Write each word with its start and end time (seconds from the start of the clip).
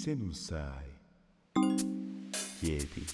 Se 0.00 0.14
non 0.14 0.32
sai, 0.32 0.86
chiedi. 2.58 3.04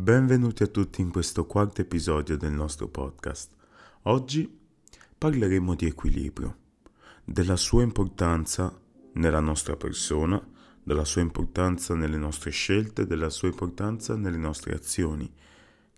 Benvenuti 0.00 0.62
a 0.62 0.66
tutti 0.66 1.02
in 1.02 1.10
questo 1.10 1.44
quarto 1.44 1.82
episodio 1.82 2.38
del 2.38 2.52
nostro 2.52 2.88
podcast. 2.88 3.52
Oggi 4.04 4.50
parleremo 5.18 5.74
di 5.74 5.84
equilibrio, 5.84 6.56
della 7.22 7.56
sua 7.56 7.82
importanza 7.82 8.80
nella 9.12 9.40
nostra 9.40 9.76
persona, 9.76 10.42
della 10.82 11.04
sua 11.04 11.20
importanza 11.20 11.94
nelle 11.94 12.16
nostre 12.16 12.50
scelte, 12.50 13.06
della 13.06 13.28
sua 13.28 13.48
importanza 13.48 14.16
nelle 14.16 14.38
nostre 14.38 14.72
azioni. 14.72 15.30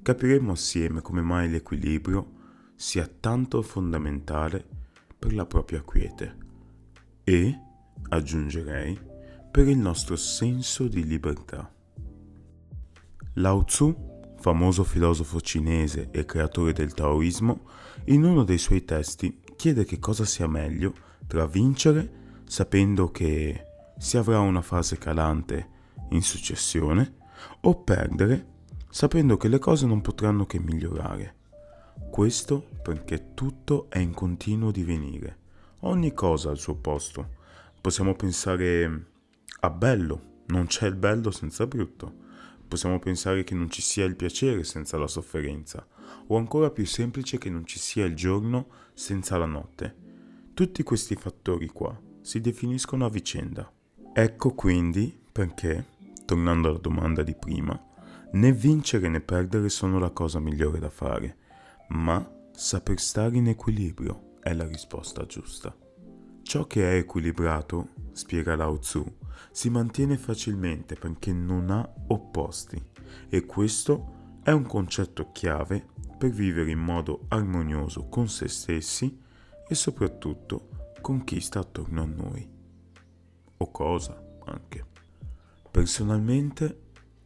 Capiremo 0.03 0.51
assieme 0.51 1.01
come 1.01 1.21
mai 1.21 1.49
l'equilibrio 1.49 2.33
sia 2.75 3.07
tanto 3.07 3.63
fondamentale 3.63 4.67
per 5.17 5.33
la 5.33 5.47
propria 5.47 5.81
quiete 5.83 6.37
e, 7.23 7.57
aggiungerei, 8.09 8.99
per 9.49 9.69
il 9.69 9.79
nostro 9.79 10.17
senso 10.17 10.89
di 10.89 11.05
libertà. 11.05 11.73
Lao 13.37 13.65
Tzu, 13.65 14.35
famoso 14.37 14.85
filosofo 14.85 15.41
cinese 15.41 16.11
e 16.11 16.27
creatore 16.27 16.75
del 16.75 16.93
taoismo, 16.93 17.63
in 18.07 18.25
uno 18.25 18.45
dei 18.45 18.59
suoi 18.59 18.85
testi 18.85 19.41
chiede 19.57 19.87
che 19.87 19.99
cosa 19.99 20.27
sia 20.27 20.47
meglio 20.47 20.93
tra 21.27 21.47
vincere 21.47 22.41
sapendo 22.45 23.11
che 23.11 23.67
si 23.97 24.19
avrà 24.19 24.41
una 24.41 24.61
fase 24.61 24.99
calante 24.99 25.69
in 26.11 26.21
successione 26.21 27.15
o 27.63 27.83
perdere 27.83 28.49
sapendo 28.91 29.39
che 29.39 29.49
le 29.49 29.59
cose 29.59 29.87
non 29.87 30.03
potranno 30.03 30.45
che 30.45 30.61
migliorare. 30.61 31.37
Questo 32.11 32.67
perché 32.83 33.33
tutto 33.33 33.87
è 33.89 33.97
in 33.97 34.13
continuo 34.13 34.71
divenire, 34.71 35.39
ogni 35.81 36.13
cosa 36.13 36.51
al 36.51 36.59
suo 36.59 36.75
posto. 36.75 37.41
Possiamo 37.81 38.15
pensare 38.15 39.07
a 39.61 39.71
bello, 39.71 40.43
non 40.49 40.67
c'è 40.67 40.87
il 40.87 40.97
bello 40.97 41.31
senza 41.31 41.67
brutto 41.67 42.21
Possiamo 42.73 42.99
pensare 42.99 43.45
che 43.45 43.55
non 43.55 43.69
ci 43.69 43.83
sia 43.83 44.07
il 44.07 44.17
piacere 44.17 44.65
senza 44.65 44.97
la 44.97 45.07
sofferenza, 45.07 45.87
o 46.29 46.39
ancora 46.39 46.71
più 46.71 46.87
semplice 46.87 47.37
che 47.37 47.51
non 47.51 47.67
ci 47.67 47.79
sia 47.79 48.07
il 48.07 48.15
giorno 48.15 48.69
senza 48.95 49.37
la 49.37 49.45
notte. 49.45 49.95
Tutti 50.55 50.83
questi 50.83 51.15
fattori 51.15 51.67
qua 51.67 51.95
si 52.23 52.41
definiscono 52.41 53.05
a 53.05 53.11
vicenda. 53.11 53.71
Ecco 54.15 54.55
quindi 54.55 55.15
perché, 55.31 55.85
tornando 56.25 56.69
alla 56.69 56.79
domanda 56.79 57.23
di 57.23 57.35
prima, 57.35 57.79
né 58.33 58.53
vincere 58.53 59.11
né 59.11 59.21
perdere 59.21 59.69
sono 59.69 59.99
la 59.99 60.11
cosa 60.11 60.41
migliore 60.41 60.79
da 60.79 60.89
fare, 60.89 61.37
ma 61.89 62.27
saper 62.53 62.99
stare 62.99 63.37
in 63.37 63.49
equilibrio 63.49 64.39
è 64.41 64.55
la 64.55 64.67
risposta 64.67 65.27
giusta. 65.27 65.77
Ciò 66.41 66.67
che 66.67 66.91
è 66.91 66.97
equilibrato, 66.97 67.89
spiega 68.13 68.57
Lao 68.57 68.79
Tzu, 68.79 69.05
si 69.51 69.71
mantiene 69.71 70.17
facilmente 70.17 70.95
perché 70.95 71.33
non 71.33 71.71
ha 71.71 71.89
opposti 72.09 72.83
e 73.29 73.45
questo 73.45 74.21
è 74.43 74.51
un 74.51 74.67
concetto 74.67 75.31
chiave 75.33 75.87
per 76.19 76.31
vivere 76.31 76.71
in 76.71 76.79
modo 76.79 77.27
armonioso 77.29 78.09
con 78.09 78.29
se 78.29 78.49
stessi 78.49 79.21
e 79.69 79.75
soprattutto 79.75 80.69
con 81.01 81.25
chi 81.25 81.41
sta 81.41 81.61
attorno 81.61 82.03
a 82.03 82.07
noi. 82.07 82.49
O 83.57 83.71
cosa 83.71 84.21
anche. 84.45 84.87
Personalmente 85.71 86.81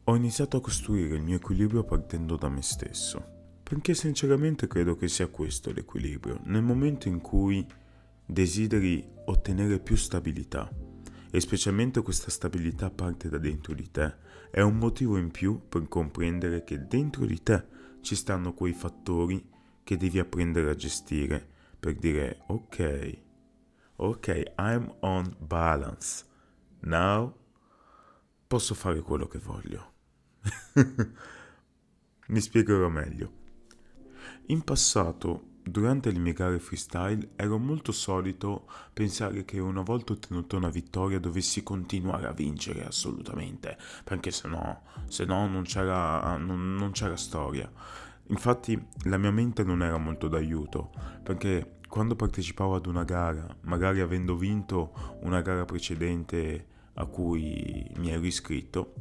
ho 0.04 0.14
iniziato 0.14 0.56
a 0.56 0.60
costruire 0.60 1.16
il 1.16 1.22
mio 1.22 1.36
equilibrio 1.36 1.84
partendo 1.84 2.36
da 2.36 2.48
me 2.48 2.62
stesso, 2.62 3.24
perché 3.62 3.94
sinceramente 3.94 4.66
credo 4.66 4.96
che 4.96 5.08
sia 5.08 5.26
questo 5.26 5.72
l'equilibrio, 5.72 6.40
nel 6.44 6.62
momento 6.62 7.08
in 7.08 7.20
cui 7.20 7.66
desideri 8.24 9.04
ottenere 9.24 9.80
più 9.80 9.96
stabilità 9.96 10.70
e 11.30 11.40
specialmente 11.40 12.02
questa 12.02 12.30
stabilità 12.30 12.90
parte 12.90 13.28
da 13.28 13.38
dentro 13.38 13.74
di 13.74 13.90
te, 13.90 14.16
è 14.50 14.60
un 14.60 14.76
motivo 14.76 15.16
in 15.16 15.30
più 15.30 15.68
per 15.68 15.88
comprendere 15.88 16.64
che 16.64 16.86
dentro 16.86 17.26
di 17.26 17.42
te 17.42 17.66
ci 18.00 18.14
stanno 18.14 18.54
quei 18.54 18.72
fattori 18.72 19.44
che 19.82 19.96
devi 19.96 20.18
apprendere 20.18 20.70
a 20.70 20.74
gestire 20.74 21.46
per 21.78 21.94
dire 21.94 22.42
ok, 22.46 23.18
ok, 23.96 24.52
I'm 24.58 24.94
on 25.00 25.36
balance, 25.38 26.24
now 26.80 27.34
posso 28.46 28.74
fare 28.74 29.00
quello 29.00 29.26
che 29.26 29.38
voglio. 29.38 29.92
Mi 32.28 32.40
spiegherò 32.40 32.88
meglio. 32.88 33.44
In 34.46 34.62
passato 34.62 35.54
Durante 35.68 36.12
le 36.12 36.20
mie 36.20 36.32
gare 36.32 36.60
freestyle 36.60 37.30
ero 37.34 37.58
molto 37.58 37.90
solito 37.90 38.68
pensare 38.92 39.44
che 39.44 39.58
una 39.58 39.80
volta 39.80 40.12
ottenuta 40.12 40.54
una 40.54 40.68
vittoria 40.68 41.18
dovessi 41.18 41.64
continuare 41.64 42.28
a 42.28 42.32
vincere 42.32 42.86
assolutamente, 42.86 43.76
perché 44.04 44.30
se 44.30 44.46
no, 44.46 44.82
se 45.08 45.24
no 45.24 45.48
non, 45.48 45.64
c'era, 45.64 46.36
non, 46.36 46.76
non 46.76 46.92
c'era 46.92 47.16
storia. 47.16 47.68
Infatti 48.28 48.80
la 49.06 49.18
mia 49.18 49.32
mente 49.32 49.64
non 49.64 49.82
era 49.82 49.98
molto 49.98 50.28
d'aiuto, 50.28 50.92
perché 51.24 51.78
quando 51.88 52.14
partecipavo 52.14 52.76
ad 52.76 52.86
una 52.86 53.02
gara, 53.02 53.44
magari 53.62 53.98
avendo 53.98 54.36
vinto 54.36 55.18
una 55.22 55.40
gara 55.40 55.64
precedente 55.64 56.66
a 56.94 57.06
cui 57.06 57.90
mi 57.96 58.10
ero 58.10 58.24
iscritto, 58.24 58.94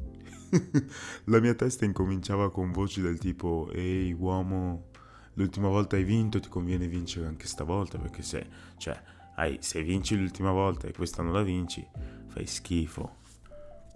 la 1.26 1.40
mia 1.40 1.54
testa 1.54 1.86
incominciava 1.86 2.50
con 2.50 2.72
voci 2.72 3.02
del 3.02 3.20
tipo 3.20 3.70
Ehi 3.72 4.14
uomo, 4.14 4.94
l'ultima 5.36 5.70
volta 5.70 5.96
hai 5.96 6.04
vinto, 6.04 6.40
ti 6.40 6.50
conviene 6.50 6.88
vincere 6.88 7.28
anche 7.28 7.48
stavolta, 7.48 7.98
perché 7.98 8.22
se, 8.22 8.46
cioè, 8.78 9.00
hai, 9.36 9.58
se 9.62 9.82
vinci 9.84 10.18
l'ultima 10.18 10.52
volta 10.52 10.88
e 10.88 10.94
questa 10.94 11.24
non 11.24 11.34
la 11.34 11.44
vinci, 11.44 11.86
fai 12.28 12.46
schifo. 12.46 13.24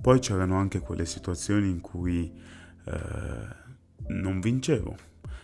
Poi 0.02 0.20
c'erano 0.20 0.56
anche 0.56 0.80
quelle 0.80 1.06
situazioni 1.06 1.70
in 1.70 1.82
cui 1.82 2.32
eh, 2.86 3.48
non 4.08 4.40
vincevo 4.40 4.96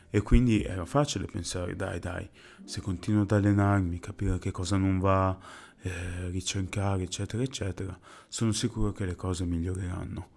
e 0.10 0.22
quindi 0.22 0.64
era 0.64 0.86
facile 0.86 1.26
pensare, 1.26 1.76
dai 1.76 2.00
dai, 2.00 2.30
se 2.64 2.80
continuo 2.80 3.24
ad 3.24 3.32
allenarmi, 3.32 4.00
capire 4.00 4.40
che 4.40 4.52
cosa 4.52 4.78
non 4.78 5.00
va, 5.00 5.38
eh, 5.82 6.30
ricercare, 6.30 7.04
eccetera, 7.04 7.44
eccetera, 7.44 7.98
sono 8.30 8.54
sicuro 8.54 8.94
che 8.94 9.06
le 9.06 9.16
cose 9.16 9.44
miglioreranno. 9.46 10.30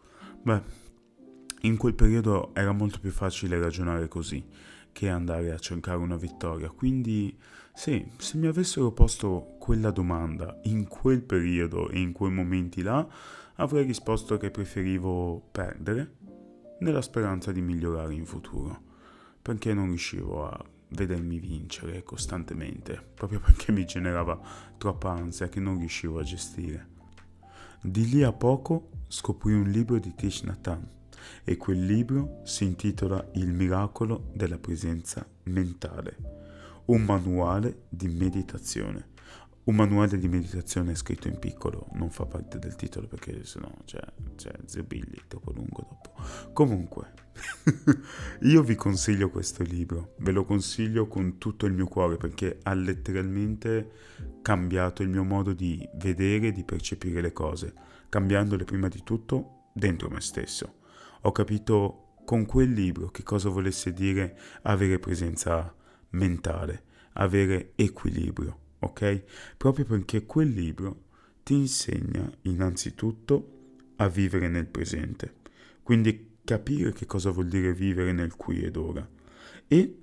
Beh, 0.43 0.87
in 1.63 1.77
quel 1.77 1.95
periodo 1.95 2.53
era 2.55 2.73
molto 2.73 2.99
più 2.99 3.11
facile 3.11 3.59
ragionare 3.59 4.09
così 4.09 4.45
che 4.93 5.09
andare 5.09 5.53
a 5.53 5.59
cercare 5.59 5.99
una 5.99 6.17
vittoria. 6.17 6.71
Quindi 6.71 7.37
sì, 7.73 8.11
se 8.17 8.37
mi 8.37 8.49
avessero 8.49 8.91
posto 8.91 9.55
quella 9.61 9.93
domanda 9.93 10.59
in 10.65 10.89
quel 10.89 11.23
periodo 11.23 11.89
e 11.91 12.01
in 12.01 12.13
quei 12.13 12.33
momenti 12.33 12.83
là, 12.83 13.07
avrei 13.55 13.85
risposto 13.85 14.37
che 14.37 14.51
preferivo 14.51 15.49
perdere 15.53 16.17
nella 16.81 17.03
speranza 17.03 17.53
di 17.53 17.61
migliorare 17.61 18.15
in 18.15 18.27
futuro, 18.27 18.83
perché 19.41 19.75
non 19.75 19.87
riuscivo 19.87 20.49
a 20.49 20.65
vedermi 20.89 21.39
vincere 21.39 22.03
costantemente, 22.03 23.01
proprio 23.15 23.39
perché 23.41 23.71
mi 23.71 23.85
generava 23.85 24.41
troppa 24.77 25.11
ansia 25.11 25.49
che 25.49 25.61
non 25.61 25.79
riuscivo 25.79 26.19
a 26.19 26.25
gestire. 26.25 26.89
Di 27.81 28.09
lì 28.09 28.25
a 28.25 28.33
poco 28.33 28.91
scoprì 29.07 29.55
un 29.55 29.71
libro 29.71 30.01
di 30.01 30.15
Tish 30.17 30.43
Nathan 30.43 30.97
e 31.45 31.57
quel 31.57 31.85
libro 31.85 32.41
si 32.45 32.65
intitola 32.65 33.31
Il 33.35 33.53
miracolo 33.53 34.31
della 34.35 34.59
presenza 34.59 35.27
mentale, 35.45 36.17
un 36.87 37.03
manuale 37.03 37.85
di 37.89 38.09
meditazione. 38.09 39.17
Un 39.65 39.75
manuale 39.75 40.17
di 40.17 40.29
meditazione 40.29 40.95
scritto 40.95 41.29
in 41.29 41.39
piccolo, 41.39 41.89
non 41.93 42.11
fa 42.11 42.25
parte 42.25 42.59
del 42.59 42.75
titolo 42.75 43.07
perché 43.07 43.45
sennò 43.45 43.71
c'è, 43.85 44.01
c'è 44.35 44.51
Zebilli 44.65 45.21
troppo 45.29 45.53
lungo 45.53 45.87
dopo. 45.87 46.23
Comunque, 46.55 47.13
io 48.49 48.63
vi 48.63 48.75
consiglio 48.77 49.29
questo 49.29 49.63
libro, 49.63 50.15
ve 50.21 50.33
lo 50.33 50.47
consiglio 50.47 51.07
con 51.07 51.37
tutto 51.37 51.67
il 51.67 51.75
mio 51.75 51.87
cuore 51.87 52.17
perché 52.17 52.61
ha 52.63 52.73
letteralmente 52.73 53.91
cambiato 54.41 55.03
il 55.03 55.11
mio 55.11 55.25
modo 55.25 55.53
di 55.53 55.87
vedere 55.97 56.47
e 56.47 56.53
di 56.53 56.65
percepire 56.65 57.21
le 57.21 57.35
cose, 57.35 57.75
cambiandole 58.09 58.65
prima 58.65 58.89
di 58.89 59.03
tutto 59.03 59.71
dentro 59.75 60.09
me 60.09 60.23
stesso 60.23 60.78
ho 61.23 61.33
capito 61.33 62.15
con 62.25 62.45
quel 62.45 62.73
libro 62.73 63.09
che 63.09 63.23
cosa 63.23 63.49
volesse 63.49 63.93
dire 63.93 64.39
avere 64.63 64.99
presenza 64.99 65.75
mentale, 66.11 66.83
avere 67.15 67.73
equilibrio, 67.75 68.59
ok? 68.81 69.23
Proprio 69.57 69.85
perché 69.85 70.27
quel 70.27 70.51
libro 70.51 71.05
ti 71.43 71.55
insegna 71.55 72.31
innanzitutto 72.43 73.57
a 73.97 74.09
vivere 74.09 74.49
nel 74.49 74.67
presente, 74.67 75.37
quindi 75.83 76.37
capire 76.45 76.93
che 76.93 77.07
cosa 77.07 77.31
vuol 77.31 77.49
dire 77.49 77.73
vivere 77.73 78.13
nel 78.13 78.35
qui 78.37 78.63
ed 78.63 78.77
ora 78.77 79.07
e 79.67 79.99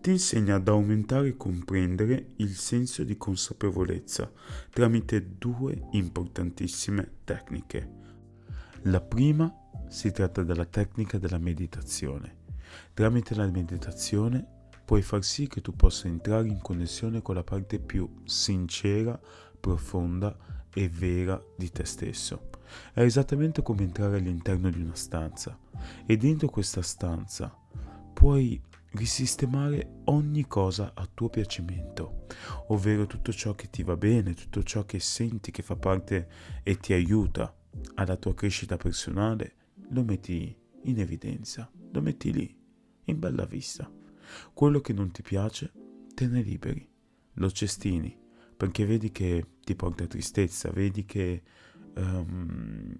ti 0.00 0.10
insegna 0.10 0.56
ad 0.56 0.68
aumentare 0.68 1.28
e 1.28 1.36
comprendere 1.36 2.34
il 2.36 2.54
senso 2.54 3.04
di 3.04 3.16
consapevolezza 3.16 4.32
tramite 4.70 5.36
due 5.36 5.88
importantissime 5.92 7.16
tecniche. 7.24 7.96
La 8.82 9.00
prima 9.00 9.52
si 9.88 10.10
tratta 10.10 10.42
della 10.42 10.64
tecnica 10.64 11.18
della 11.18 11.38
meditazione. 11.38 12.36
Tramite 12.92 13.34
la 13.34 13.46
meditazione 13.46 14.56
puoi 14.84 15.02
far 15.02 15.22
sì 15.22 15.46
che 15.48 15.60
tu 15.60 15.74
possa 15.76 16.08
entrare 16.08 16.48
in 16.48 16.60
connessione 16.60 17.20
con 17.20 17.34
la 17.34 17.44
parte 17.44 17.78
più 17.78 18.22
sincera, 18.24 19.18
profonda 19.60 20.36
e 20.72 20.88
vera 20.88 21.42
di 21.56 21.70
te 21.70 21.84
stesso. 21.84 22.50
È 22.92 23.00
esattamente 23.00 23.62
come 23.62 23.82
entrare 23.82 24.16
all'interno 24.18 24.70
di 24.70 24.80
una 24.80 24.94
stanza 24.94 25.58
e 26.06 26.16
dentro 26.16 26.48
questa 26.48 26.82
stanza 26.82 27.54
puoi 28.12 28.60
risistemare 28.92 30.00
ogni 30.04 30.46
cosa 30.46 30.92
a 30.94 31.06
tuo 31.12 31.28
piacimento, 31.28 32.26
ovvero 32.68 33.06
tutto 33.06 33.32
ciò 33.32 33.54
che 33.54 33.68
ti 33.70 33.82
va 33.82 33.96
bene, 33.96 34.34
tutto 34.34 34.62
ciò 34.62 34.84
che 34.84 35.00
senti 35.00 35.50
che 35.50 35.62
fa 35.62 35.76
parte 35.76 36.28
e 36.62 36.78
ti 36.78 36.92
aiuta 36.92 37.54
alla 37.96 38.16
tua 38.16 38.34
crescita 38.34 38.76
personale, 38.76 39.54
lo 39.90 40.04
metti 40.04 40.56
in 40.82 41.00
evidenza, 41.00 41.70
lo 41.92 42.00
metti 42.00 42.32
lì, 42.32 42.56
in 43.04 43.18
bella 43.18 43.44
vista. 43.44 43.90
Quello 44.52 44.80
che 44.80 44.92
non 44.92 45.10
ti 45.10 45.22
piace, 45.22 45.72
te 46.14 46.26
ne 46.26 46.42
liberi, 46.42 46.86
lo 47.34 47.50
cestini, 47.50 48.16
perché 48.56 48.84
vedi 48.84 49.10
che 49.10 49.44
ti 49.64 49.74
porta 49.74 50.06
tristezza, 50.06 50.70
vedi 50.70 51.04
che 51.04 51.42
um, 51.94 52.98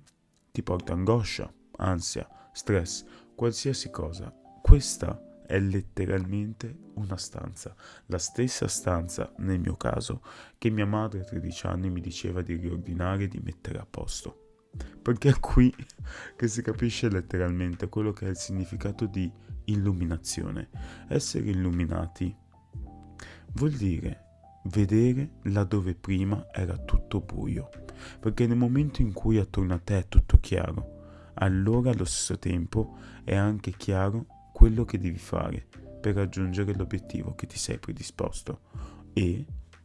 ti 0.51 0.63
porta 0.63 0.93
angoscia, 0.93 1.53
ansia, 1.77 2.29
stress, 2.53 3.05
qualsiasi 3.35 3.91
cosa. 3.91 4.33
Questa 4.63 5.43
è 5.47 5.59
letteralmente 5.59 6.77
una 6.95 7.17
stanza, 7.17 7.75
la 8.07 8.19
stessa 8.19 8.69
stanza, 8.69 9.33
nel 9.39 9.61
mio 9.61 9.77
caso, 9.77 10.23
che 10.59 10.71
mia 10.71 10.87
madre 10.87 11.21
a 11.21 11.25
13 11.25 11.67
anni 11.67 11.91
mi 11.91 12.01
diceva 12.01 12.43
di 12.43 12.55
riordinare 12.55 13.25
e 13.25 13.29
di 13.29 13.41
mettere 13.43 13.79
a 13.79 13.87
posto. 13.89 14.48
Perché 15.03 15.31
è 15.31 15.41
qui 15.41 15.75
che 16.37 16.49
si 16.49 16.63
capisce 16.63 17.09
letteralmente 17.09 17.89
quello 17.89 18.13
che 18.13 18.27
è 18.27 18.31
il 18.31 18.37
significato 18.37 19.07
di 19.07 19.31
illuminazione. 19.65 20.69
Essere 21.09 21.51
illuminati 21.51 22.35
vuol 23.53 23.73
dire 23.73 24.25
vedere 24.65 25.31
laddove 25.45 25.95
prima 25.95 26.47
era 26.53 26.77
tutto 26.77 27.21
buio, 27.21 27.69
perché 28.21 28.47
nel 28.47 28.57
momento 28.57 29.03
in 29.03 29.13
cui 29.13 29.39
attorno 29.39 29.75
a 29.75 29.79
te 29.79 29.99
è 29.99 30.09
tutto 30.09 30.39
chiaro, 30.41 31.33
allora 31.35 31.91
allo 31.91 32.05
stesso 32.05 32.39
tempo 32.39 32.97
è 33.25 33.35
anche 33.35 33.73
chiaro 33.73 34.27
quello 34.53 34.85
che 34.85 34.99
devi 34.99 35.19
fare 35.19 35.67
per 36.01 36.15
raggiungere 36.15 36.75
l'obiettivo 36.75 37.35
che 37.35 37.47
ti 37.47 37.59
sei 37.59 37.79
predisposto 37.79 38.61
e 39.13 39.45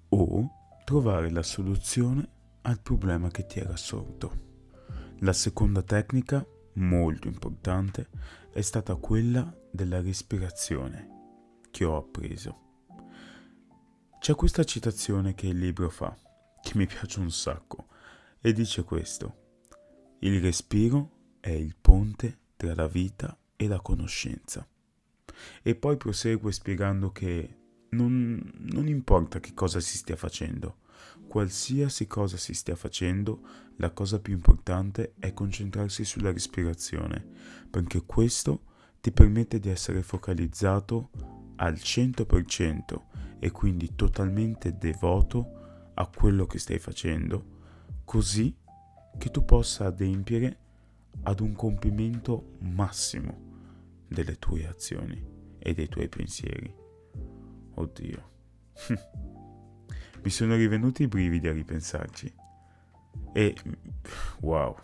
o 0.10 0.50
trovare 0.84 1.32
la 1.32 1.44
soluzione 1.44 2.28
al 2.64 2.80
problema 2.80 3.30
che 3.30 3.46
ti 3.46 3.60
era 3.60 3.76
sorto. 3.76 4.52
La 5.24 5.32
seconda 5.32 5.82
tecnica, 5.82 6.46
molto 6.74 7.30
importante, 7.30 8.10
è 8.52 8.60
stata 8.60 8.96
quella 8.96 9.58
della 9.72 10.02
respirazione 10.02 11.62
che 11.72 11.86
ho 11.86 11.96
appreso. 11.96 12.88
C'è 14.20 14.36
questa 14.36 14.66
citazione 14.66 15.34
che 15.34 15.48
il 15.48 15.58
libro 15.58 15.90
fa, 15.90 16.14
che 16.62 16.74
mi 16.76 16.88
piace 16.88 17.22
un 17.22 17.32
sacco, 17.32 17.88
e 18.42 18.52
dice 18.52 18.84
questo. 18.84 19.62
Il 20.20 20.42
respiro 20.42 21.38
è 21.40 21.52
il 21.52 21.78
ponte 21.80 22.40
tra 22.58 22.76
la 22.76 22.88
vita 22.88 23.38
e 23.56 23.68
la 23.70 23.80
conoscenza. 23.80 24.68
E 25.62 25.76
poi 25.76 25.96
prosegue 25.96 26.52
spiegando 26.52 27.14
che 27.14 27.60
non, 27.92 28.52
non 28.56 28.90
importa 28.90 29.40
che 29.40 29.54
cosa 29.54 29.80
si 29.80 29.96
stia 29.96 30.18
facendo, 30.18 30.80
qualsiasi 31.28 32.08
cosa 32.08 32.38
si 32.38 32.54
stia 32.54 32.76
facendo, 32.76 33.42
la 33.78 33.92
cosa 33.92 34.20
più 34.20 34.34
importante 34.34 35.14
è 35.20 35.34
concentrarsi 35.34 36.06
sulla 36.06 36.32
respirazione, 36.32 37.26
perché 37.70 38.04
questo 38.06 38.72
ti 39.02 39.12
permette 39.12 39.60
di 39.60 39.70
essere 39.70 40.02
focalizzato 40.02 41.10
al 41.56 41.74
100% 41.74 43.02
e 43.40 43.52
quindi 43.52 43.96
totalmente 43.96 44.78
devoto 44.78 45.92
a 45.96 46.08
quello 46.08 46.46
che 46.46 46.60
stai 46.60 46.80
facendo, 46.80 47.44
così 48.06 48.56
che 49.18 49.30
tu 49.30 49.44
possa 49.44 49.86
adempiere 49.88 50.58
ad 51.24 51.40
un 51.40 51.54
compimento 51.54 52.58
massimo 52.60 53.52
delle 54.08 54.38
tue 54.40 54.68
azioni 54.68 55.22
e 55.60 55.74
dei 55.74 55.88
tuoi 55.88 56.10
pensieri. 56.10 56.74
Oddio. 57.76 58.32
Mi 60.24 60.30
sono 60.30 60.56
rivenuti 60.56 61.04
i 61.04 61.08
brividi 61.08 61.48
a 61.48 61.52
ripensarci. 61.52 62.34
E 63.34 63.56
wow, 64.40 64.76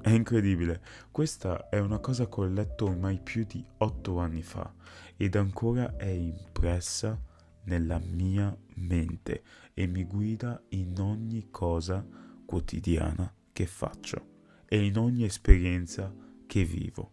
è 0.00 0.10
incredibile. 0.10 0.80
Questa 1.10 1.68
è 1.68 1.78
una 1.78 1.98
cosa 1.98 2.28
che 2.28 2.40
ho 2.40 2.44
letto 2.46 2.86
ormai 2.86 3.20
più 3.22 3.44
di 3.44 3.62
otto 3.78 4.18
anni 4.18 4.42
fa 4.42 4.72
ed 5.16 5.36
ancora 5.36 5.96
è 5.96 6.08
impressa 6.08 7.20
nella 7.64 7.98
mia 7.98 8.56
mente 8.76 9.42
e 9.74 9.86
mi 9.86 10.04
guida 10.04 10.62
in 10.70 10.98
ogni 10.98 11.48
cosa 11.50 12.06
quotidiana 12.46 13.32
che 13.52 13.66
faccio 13.66 14.34
e 14.66 14.82
in 14.82 14.96
ogni 14.96 15.24
esperienza 15.24 16.14
che 16.46 16.64
vivo. 16.64 17.12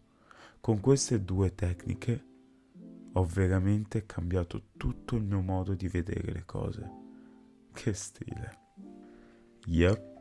Con 0.62 0.80
queste 0.80 1.24
due 1.24 1.54
tecniche 1.54 2.26
ho 3.12 3.26
veramente 3.26 4.06
cambiato 4.06 4.70
tutto 4.78 5.18
il 5.18 5.24
mio 5.24 5.42
modo 5.42 5.74
di 5.74 5.88
vedere 5.90 6.32
le 6.32 6.46
cose. 6.46 7.03
Che 7.74 7.94
stile. 7.94 8.58
Yep. 9.66 10.12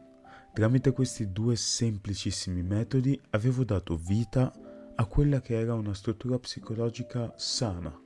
Tramite 0.53 0.93
questi 0.93 1.33
due 1.33 1.57
semplicissimi 1.57 2.63
metodi 2.63 3.19
avevo 3.31 3.65
dato 3.65 3.97
vita 3.97 4.53
a 4.95 5.05
quella 5.07 5.41
che 5.41 5.59
era 5.59 5.75
una 5.75 5.95
struttura 5.95 6.39
psicologica 6.39 7.33
sana, 7.37 7.99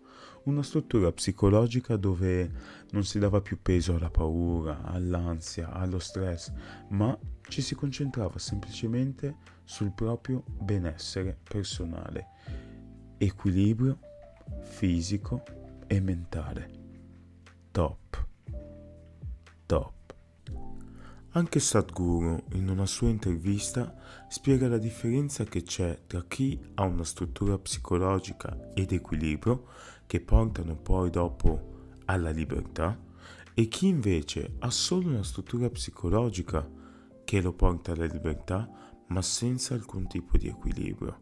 una 0.44 0.62
struttura 0.62 1.10
psicologica 1.12 1.96
dove 1.96 2.50
non 2.90 3.04
si 3.04 3.18
dava 3.18 3.40
più 3.40 3.60
peso 3.60 3.96
alla 3.96 4.10
paura, 4.10 4.82
all'ansia, 4.82 5.72
allo 5.72 5.98
stress, 5.98 6.52
ma 6.90 7.18
ci 7.48 7.62
si 7.62 7.74
concentrava 7.74 8.38
semplicemente 8.38 9.36
sul 9.64 9.92
proprio 9.92 10.44
benessere 10.46 11.38
personale, 11.42 12.26
equilibrio 13.18 13.98
fisico 14.62 15.42
e 15.86 16.00
mentale. 16.00 16.70
Top. 17.72 18.05
Anche 21.36 21.60
Sadhguru 21.60 22.44
in 22.52 22.70
una 22.70 22.86
sua 22.86 23.10
intervista 23.10 23.94
spiega 24.26 24.68
la 24.68 24.78
differenza 24.78 25.44
che 25.44 25.64
c'è 25.64 26.04
tra 26.06 26.24
chi 26.26 26.58
ha 26.76 26.84
una 26.84 27.04
struttura 27.04 27.58
psicologica 27.58 28.70
ed 28.72 28.92
equilibrio 28.92 29.66
che 30.06 30.22
portano 30.22 30.76
poi 30.76 31.10
dopo 31.10 31.98
alla 32.06 32.30
libertà 32.30 32.98
e 33.52 33.68
chi 33.68 33.88
invece 33.88 34.54
ha 34.60 34.70
solo 34.70 35.08
una 35.08 35.22
struttura 35.22 35.68
psicologica 35.68 36.66
che 37.22 37.42
lo 37.42 37.52
porta 37.52 37.92
alla 37.92 38.06
libertà 38.06 38.66
ma 39.08 39.20
senza 39.20 39.74
alcun 39.74 40.06
tipo 40.06 40.38
di 40.38 40.48
equilibrio. 40.48 41.20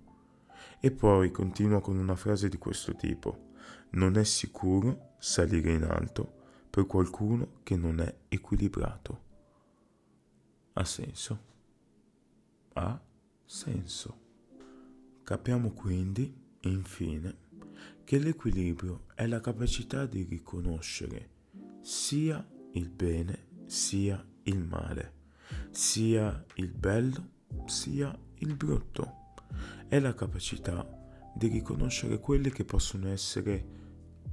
E 0.79 0.93
poi 0.93 1.33
continua 1.33 1.81
con 1.81 1.99
una 1.99 2.15
frase 2.15 2.49
di 2.49 2.57
questo 2.57 2.95
tipo. 2.95 3.49
Non 3.91 4.17
è 4.17 4.23
sicuro 4.23 5.15
salire 5.19 5.73
in 5.73 5.83
alto 5.83 6.35
per 6.71 6.87
qualcuno 6.87 7.55
che 7.65 7.75
non 7.75 7.99
è 7.99 8.15
equilibrato. 8.29 9.24
Ha 10.77 10.85
senso? 10.85 11.39
Ha 12.75 13.01
senso. 13.45 14.21
Capiamo 15.23 15.71
quindi, 15.71 16.35
infine, 16.63 17.37
che 18.03 18.19
l'equilibrio 18.19 19.05
è 19.15 19.27
la 19.27 19.41
capacità 19.41 20.05
di 20.07 20.25
riconoscere 20.25 21.31
sia 21.81 22.45
il 22.73 22.89
bene 22.89 23.53
sia 23.67 24.23
il 24.45 24.59
male, 24.59 25.13
sia 25.71 26.45
il 26.55 26.73
bello 26.73 27.31
sia 27.67 28.17
il 28.39 28.55
brutto 28.57 29.35
è 29.89 30.01
la 30.01 30.15
capacità 30.15 30.87
di 31.35 31.49
riconoscere 31.49 32.19
quelli 32.19 32.51
che 32.51 32.65
possono 32.65 33.09
essere 33.09 33.65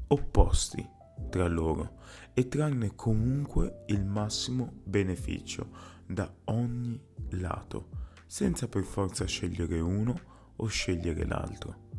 opposti 0.08 0.88
tra 1.30 1.48
loro 1.48 2.00
e 2.34 2.48
trarne 2.48 2.96
comunque 2.96 3.84
il 3.88 4.06
massimo 4.06 4.82
beneficio 4.84 6.00
da 6.14 6.32
ogni 6.46 7.00
lato, 7.30 7.90
senza 8.26 8.68
per 8.68 8.84
forza 8.84 9.26
scegliere 9.26 9.80
uno 9.80 10.20
o 10.56 10.68
scegliere 10.68 11.26
l'altro, 11.26 11.90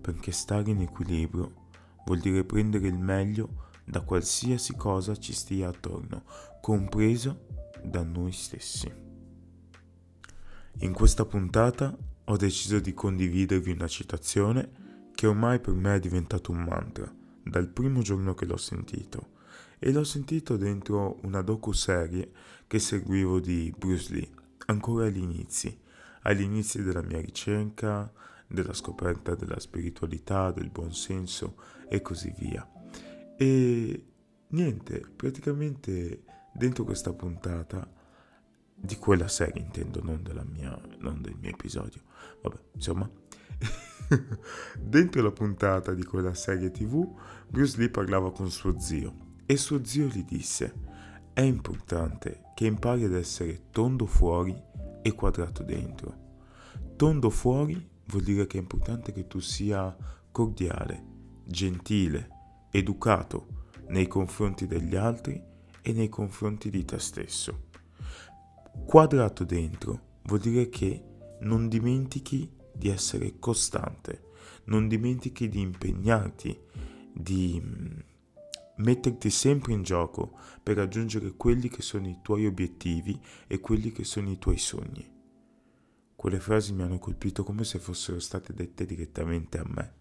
perché 0.00 0.32
stare 0.32 0.70
in 0.70 0.80
equilibrio 0.80 1.66
vuol 2.04 2.20
dire 2.20 2.44
prendere 2.44 2.88
il 2.88 2.98
meglio 2.98 3.66
da 3.84 4.00
qualsiasi 4.00 4.74
cosa 4.74 5.16
ci 5.16 5.32
stia 5.32 5.68
attorno, 5.68 6.24
compreso 6.60 7.46
da 7.82 8.02
noi 8.02 8.32
stessi. 8.32 8.92
In 10.80 10.92
questa 10.92 11.24
puntata 11.24 11.96
ho 12.24 12.36
deciso 12.36 12.78
di 12.78 12.94
condividervi 12.94 13.70
una 13.70 13.88
citazione 13.88 15.10
che 15.14 15.26
ormai 15.26 15.58
per 15.58 15.74
me 15.74 15.96
è 15.96 15.98
diventato 15.98 16.52
un 16.52 16.62
mantra, 16.62 17.12
dal 17.42 17.68
primo 17.68 18.02
giorno 18.02 18.34
che 18.34 18.44
l'ho 18.44 18.56
sentito 18.56 19.36
e 19.78 19.92
l'ho 19.92 20.04
sentito 20.04 20.56
dentro 20.56 21.18
una 21.22 21.40
docu-serie 21.40 22.32
che 22.66 22.78
seguivo 22.78 23.40
di 23.40 23.72
Bruce 23.76 24.12
Lee, 24.12 24.28
ancora 24.66 25.06
agli 25.06 25.22
inizi, 25.22 25.78
agli 26.22 26.42
inizi 26.42 26.82
della 26.82 27.02
mia 27.02 27.20
ricerca, 27.20 28.12
della 28.46 28.72
scoperta 28.72 29.34
della 29.34 29.60
spiritualità, 29.60 30.50
del 30.50 30.70
buonsenso 30.70 31.56
e 31.88 32.02
così 32.02 32.34
via. 32.36 32.68
E 33.36 34.04
niente, 34.48 35.00
praticamente 35.14 36.24
dentro 36.52 36.84
questa 36.84 37.12
puntata 37.12 37.88
di 38.74 38.96
quella 38.96 39.28
serie 39.28 39.62
intendo, 39.62 40.02
non, 40.02 40.22
mia, 40.52 40.78
non 40.98 41.22
del 41.22 41.36
mio 41.40 41.50
episodio. 41.50 42.02
Vabbè, 42.42 42.58
insomma, 42.72 43.08
dentro 44.78 45.22
la 45.22 45.32
puntata 45.32 45.94
di 45.94 46.04
quella 46.04 46.34
serie 46.34 46.70
tv, 46.70 47.16
Bruce 47.46 47.78
Lee 47.78 47.90
parlava 47.90 48.32
con 48.32 48.50
suo 48.50 48.78
zio 48.80 49.26
e 49.50 49.56
suo 49.56 49.82
zio 49.82 50.08
gli 50.08 50.24
disse, 50.24 50.74
è 51.32 51.40
importante 51.40 52.50
che 52.54 52.66
impari 52.66 53.04
ad 53.04 53.14
essere 53.14 53.70
tondo 53.70 54.04
fuori 54.04 54.54
e 55.00 55.12
quadrato 55.14 55.62
dentro. 55.62 56.14
Tondo 56.96 57.30
fuori 57.30 57.88
vuol 58.08 58.22
dire 58.24 58.46
che 58.46 58.58
è 58.58 58.60
importante 58.60 59.10
che 59.10 59.26
tu 59.26 59.40
sia 59.40 59.96
cordiale, 60.30 61.02
gentile, 61.46 62.28
educato 62.70 63.70
nei 63.86 64.06
confronti 64.06 64.66
degli 64.66 64.96
altri 64.96 65.42
e 65.80 65.92
nei 65.94 66.10
confronti 66.10 66.68
di 66.68 66.84
te 66.84 66.98
stesso. 66.98 67.68
Quadrato 68.84 69.44
dentro 69.44 70.18
vuol 70.24 70.40
dire 70.40 70.68
che 70.68 71.02
non 71.40 71.70
dimentichi 71.70 72.52
di 72.70 72.90
essere 72.90 73.38
costante, 73.38 74.24
non 74.64 74.88
dimentichi 74.88 75.48
di 75.48 75.60
impegnarti, 75.60 76.60
di 77.14 77.62
mm, 77.64 77.98
metterti 78.78 79.30
sempre 79.30 79.72
in 79.72 79.82
gioco 79.82 80.38
per 80.62 80.76
raggiungere 80.76 81.32
quelli 81.32 81.68
che 81.68 81.82
sono 81.82 82.08
i 82.08 82.18
tuoi 82.22 82.46
obiettivi 82.46 83.18
e 83.46 83.60
quelli 83.60 83.92
che 83.92 84.04
sono 84.04 84.30
i 84.30 84.38
tuoi 84.38 84.58
sogni. 84.58 85.16
Quelle 86.14 86.40
frasi 86.40 86.72
mi 86.72 86.82
hanno 86.82 86.98
colpito 86.98 87.44
come 87.44 87.64
se 87.64 87.78
fossero 87.78 88.18
state 88.18 88.52
dette 88.52 88.84
direttamente 88.84 89.58
a 89.58 89.64
me 89.66 89.94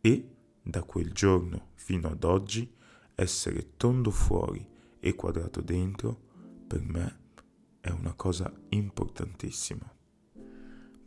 e 0.00 0.28
da 0.62 0.82
quel 0.82 1.12
giorno 1.12 1.70
fino 1.74 2.08
ad 2.08 2.24
oggi 2.24 2.72
essere 3.14 3.76
tondo 3.76 4.10
fuori 4.10 4.66
e 4.98 5.14
quadrato 5.14 5.60
dentro 5.60 6.30
per 6.66 6.82
me 6.82 7.20
è 7.80 7.90
una 7.90 8.14
cosa 8.14 8.50
importantissima. 8.70 9.92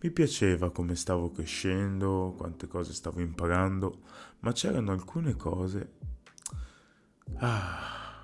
Mi 0.01 0.11
piaceva 0.11 0.71
come 0.71 0.95
stavo 0.95 1.31
crescendo, 1.31 2.35
quante 2.37 2.67
cose 2.67 2.93
stavo 2.93 3.21
imparando, 3.21 4.01
ma 4.41 4.51
c'erano 4.51 4.91
alcune 4.91 5.35
cose 5.35 5.93
ah, 7.37 8.23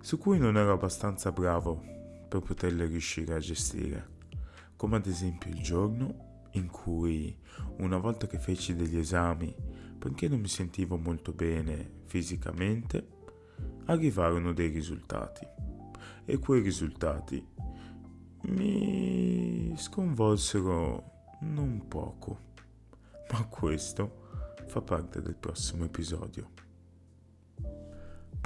su 0.00 0.18
cui 0.18 0.38
non 0.38 0.56
ero 0.56 0.72
abbastanza 0.72 1.32
bravo 1.32 1.82
per 2.28 2.40
poterle 2.40 2.86
riuscire 2.86 3.34
a 3.34 3.38
gestire, 3.38 4.14
come 4.76 4.96
ad 4.96 5.06
esempio 5.06 5.50
il 5.50 5.60
giorno 5.62 6.48
in 6.52 6.68
cui 6.68 7.36
una 7.78 7.98
volta 7.98 8.26
che 8.26 8.38
feci 8.38 8.74
degli 8.74 8.96
esami, 8.96 9.54
perché 9.98 10.28
non 10.28 10.40
mi 10.40 10.48
sentivo 10.48 10.96
molto 10.96 11.32
bene 11.32 12.02
fisicamente, 12.06 13.08
arrivarono 13.86 14.52
dei 14.52 14.68
risultati. 14.68 15.46
E 16.24 16.38
quei 16.38 16.60
risultati 16.62 17.44
mi 18.42 19.74
sconvolsero 19.76 21.10
non 21.40 21.86
poco, 21.88 22.38
ma 23.32 23.44
questo 23.46 24.24
fa 24.66 24.80
parte 24.80 25.20
del 25.20 25.36
prossimo 25.36 25.84
episodio. 25.84 26.50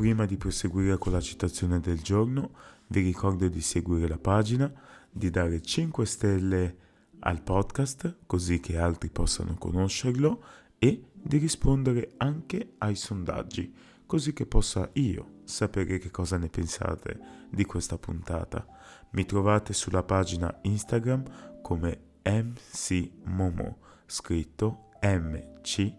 Prima 0.00 0.24
di 0.24 0.38
proseguire 0.38 0.96
con 0.96 1.12
la 1.12 1.20
citazione 1.20 1.78
del 1.78 2.00
giorno, 2.00 2.52
vi 2.86 3.02
ricordo 3.02 3.46
di 3.48 3.60
seguire 3.60 4.08
la 4.08 4.16
pagina, 4.16 4.72
di 5.10 5.28
dare 5.28 5.60
5 5.60 6.06
stelle 6.06 6.76
al 7.18 7.42
podcast 7.42 8.20
così 8.24 8.60
che 8.60 8.78
altri 8.78 9.10
possano 9.10 9.56
conoscerlo 9.56 10.42
e 10.78 11.04
di 11.12 11.36
rispondere 11.36 12.14
anche 12.16 12.76
ai 12.78 12.94
sondaggi 12.94 13.74
così 14.06 14.32
che 14.32 14.46
possa 14.46 14.88
io 14.94 15.40
sapere 15.44 15.98
che 15.98 16.10
cosa 16.10 16.38
ne 16.38 16.48
pensate 16.48 17.20
di 17.50 17.66
questa 17.66 17.98
puntata. 17.98 18.66
Mi 19.10 19.26
trovate 19.26 19.74
sulla 19.74 20.02
pagina 20.02 20.60
Instagram 20.62 21.60
come 21.60 22.00
MC 22.24 23.10
Momo, 23.24 23.76
scritto 24.06 24.92
MC 25.02 25.94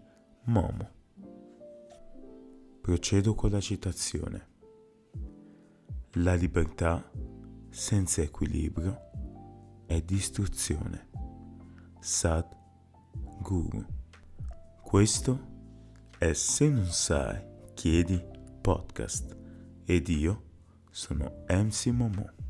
Momo. 0.46 1.01
Procedo 2.82 3.36
con 3.36 3.52
la 3.52 3.60
citazione. 3.60 4.48
La 6.14 6.34
libertà 6.34 7.08
senza 7.70 8.22
equilibrio 8.22 8.98
è 9.86 10.02
distruzione. 10.02 11.08
Sad 12.00 12.44
Guru. 13.40 13.86
Questo 14.82 15.50
è 16.18 16.32
Se 16.32 16.68
non 16.68 16.86
sai, 16.86 17.40
chiedi 17.74 18.20
podcast 18.60 19.36
ed 19.84 20.08
io 20.08 20.42
sono 20.90 21.44
MC 21.48 21.86
Momo. 21.86 22.41